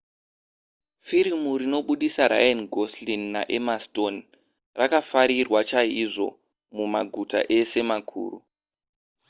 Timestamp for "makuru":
7.89-8.37